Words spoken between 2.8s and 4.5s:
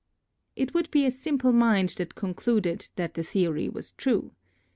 that the theory was true.